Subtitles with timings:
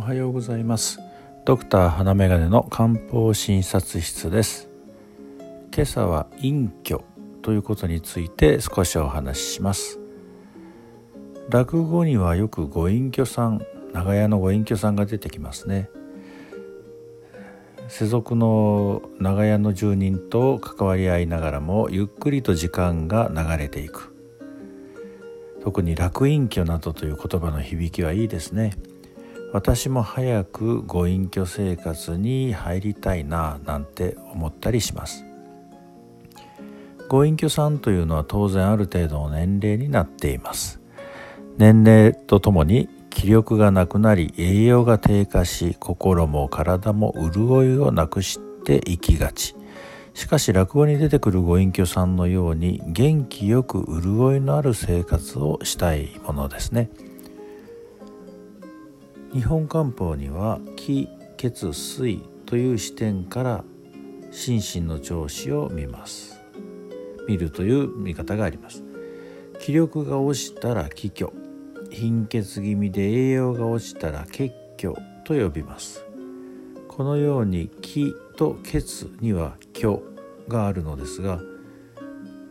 [0.00, 0.98] おはようございます。
[1.44, 4.70] ドクター花眼鏡の漢方診察室です。
[5.74, 7.04] 今朝は隠居
[7.42, 10.00] ということについて少しお話しします。
[11.50, 13.60] 落語にはよくご隠居さん
[13.92, 15.90] 長屋のご隠居さんが出てきますね。
[17.88, 24.16] 世俗の長屋の住人と関わり合いながらもゆっくりと時間が流れていく。
[25.62, 28.72] 特に楽隠居などという言葉の響きはいいですね。
[29.52, 35.24] 私も早くご隠居生活に入りたいななんて思ったりします。
[37.08, 40.80] ご隠居さんというのは当然ある程度の年齢になっています。
[41.58, 49.56] 年齢とともに気力がなくなり栄養が低下し心も体も潤いをなくして生きがち。
[50.14, 56.88] しかし落語に出てくるご隠居さんのように元気よく潤いのある生活をしたいものですね。
[59.32, 63.64] 日本漢方には気血水という視点から
[64.32, 66.40] 心身の調子を見ます。
[67.28, 68.82] 見るという見方があります。
[69.60, 71.30] 気力が落ちたら気虚。
[71.90, 76.04] 貧血気味で栄養が落ちたら血虚と呼びます。
[76.88, 80.00] このように気と血には虚
[80.48, 81.40] があるのですが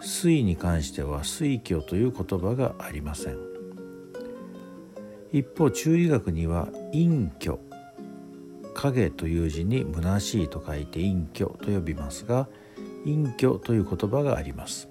[0.00, 3.51] 水に関しては水虚という言葉がありません。
[5.32, 7.58] 一方中医学には陰虚
[8.74, 12.48] 影という字に虚しいと書いて陰虚と呼びますが
[13.04, 14.88] 陰虚という言葉があります。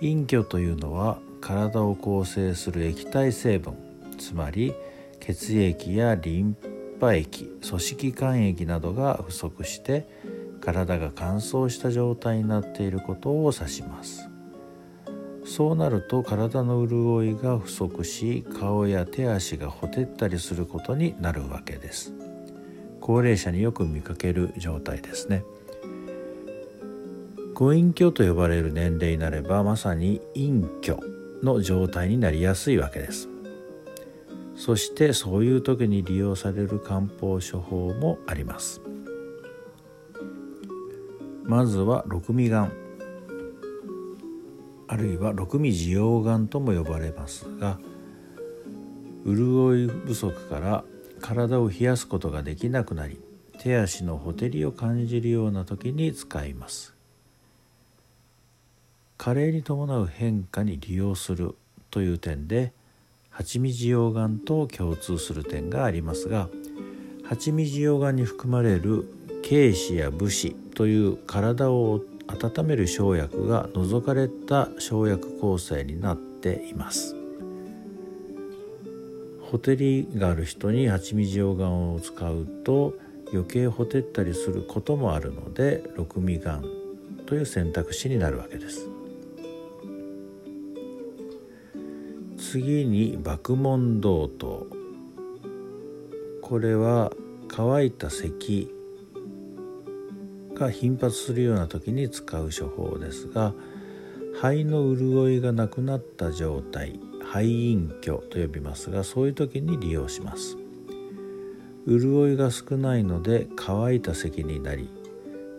[0.00, 3.74] 陰虚というのは体を構成する液体成分
[4.16, 4.74] つまり
[5.20, 6.56] 血液やリン
[7.00, 10.08] パ液組織管液などが不足して
[10.60, 14.28] 体が乾燥した状態になっていることを指します。
[15.58, 22.12] そうなると体の潤いが不足し顔や手足がほてったりすることになるわけです。
[23.00, 25.42] 高齢者によく見かける状態ですね。
[27.54, 31.00] ご隠居と呼ばれる年齢になればまさに隠居
[31.42, 33.28] の状態になりやすいわけです。
[34.54, 38.80] そしてそういう時に利用される漢方処方もあります。
[41.42, 42.87] まずは六味丸。
[44.88, 47.78] あるいは六味滋養丸とも呼ばれますが
[49.26, 50.84] 潤い不足から
[51.20, 53.20] 体を冷やすことができなくなり
[53.58, 56.94] 手足のほてりを感じるような時に使います。
[59.18, 61.56] 加齢に伴う変化に利用する
[61.90, 62.72] という点で
[63.30, 66.48] 蜂蜜溶岩と共通する点がありますが
[67.24, 69.12] 蜂蜜溶岩に含まれる
[69.42, 77.16] 軽視や武士という体を温める生薬が除かれた生薬構成になっています。
[79.50, 82.94] ほてりがある人に蜂蜜溶岩を使うと
[83.32, 86.68] 余計ほてったりすることもあるので六味丸
[87.26, 88.88] という選択肢になるわけです。
[92.36, 94.66] 次に爆問道頭
[96.42, 97.12] これは
[97.48, 98.72] 乾いた咳
[100.58, 103.54] が頻発するような時に使う処方ですが
[104.34, 110.56] 肺の潤いがなくなった状態肺陰虚と呼びますがそういう時に利用します。
[111.86, 114.90] 潤いが少ないので乾いた咳になり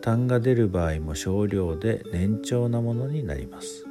[0.01, 3.85] 痰が出る場合も少量で年長なものになります。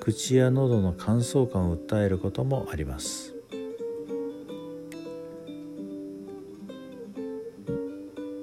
[0.00, 3.37] 口や喉の乾燥感を訴えることもあります。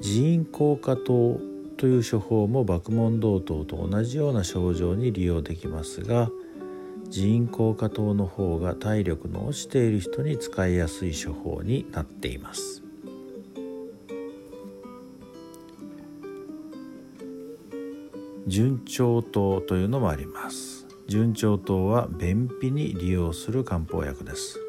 [0.06, 1.40] 自因効果糖
[1.78, 6.30] という処方も爆問同等と同じような症状に利用できますが
[7.08, 12.84] 自因効果糖の方が体力の落ちている人に使いやすい処方になっています。
[18.46, 20.86] 順調糖というのもあります。
[21.08, 24.60] 順調糖は便秘に利用する漢方薬です。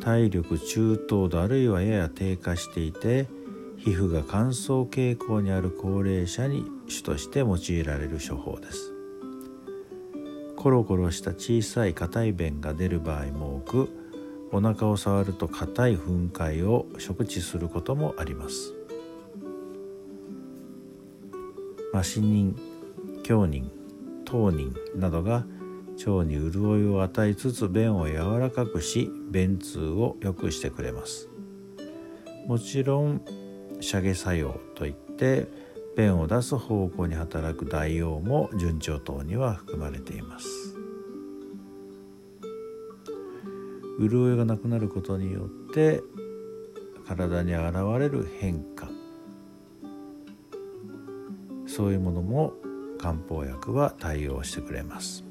[0.00, 3.26] 体力中等度あるいはやや低下していて
[3.86, 8.92] 皮膚が乾燥傾向にある高齢者に主として用いられる処方です。
[10.56, 13.88] コロコロした小さい硬い便が出る場合も多く
[14.50, 18.74] お腹を触ると硬い噴塊を食知することもあります。
[21.94, 22.56] 麻死人
[23.22, 23.70] 強人
[24.24, 25.46] 当人などが
[26.04, 31.28] 腸に潤いを与えつつ便を柔らかくし便通を良くしてくれます。
[32.48, 33.22] もちろん
[33.80, 35.48] 射下作用といって
[35.96, 40.74] 便を出す方向に働く大王も順調等には含まれています。
[43.98, 46.02] 潤いがなくなることによって
[47.06, 48.88] 体に現れる変化。
[51.66, 52.52] そういうものも
[52.98, 55.24] 漢方薬は対応してくれます。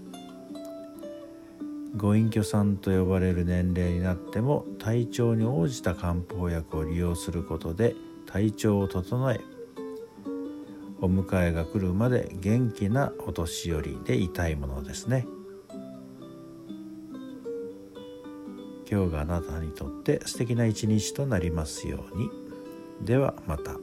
[1.95, 7.95] ご隠居さんと呼ばれる年齢になっても体調に応じた漢方薬を利用することで
[8.35, 9.39] 体調を整え
[10.99, 15.25] お迎えが来るまで元気なお年寄りでいたいものですね
[18.91, 22.29] 今日があなたにとって素敵な一日となりますように
[22.99, 23.77] ではまた。